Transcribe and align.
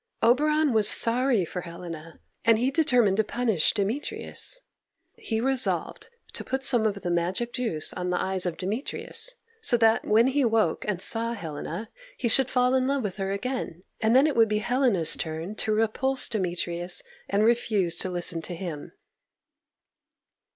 Oberon 0.23 0.73
was 0.73 0.89
sorry 0.89 1.45
for 1.45 1.61
Helena, 1.61 2.19
and 2.43 2.57
he 2.57 2.71
determined 2.71 3.17
to 3.17 3.23
punish 3.23 3.71
Demetrius. 3.71 4.61
He 5.13 5.39
resolved 5.39 6.09
to 6.33 6.43
put 6.43 6.63
some 6.63 6.87
of 6.87 7.03
the 7.03 7.11
magic 7.11 7.53
juice 7.53 7.93
on 7.93 8.09
the 8.09 8.19
eyes 8.19 8.47
of 8.47 8.57
Demetrius, 8.57 9.35
so 9.61 9.77
that 9.77 10.03
when 10.03 10.25
he 10.25 10.43
woke 10.43 10.85
and 10.87 10.99
saw 10.99 11.33
Helena 11.33 11.91
he 12.17 12.27
should 12.29 12.49
fall 12.49 12.73
in 12.73 12.87
love 12.87 13.03
with 13.03 13.17
her 13.17 13.31
again, 13.31 13.83
and 14.01 14.15
then 14.15 14.25
it 14.25 14.35
would 14.35 14.49
be 14.49 14.57
Helena's 14.57 15.15
turn 15.15 15.53
to 15.57 15.71
repulse 15.71 16.27
Demetrius 16.27 17.03
and 17.29 17.43
refuse 17.43 17.95
to 17.97 18.09
listen 18.09 18.41
to 18.41 18.55
him. 18.55 18.93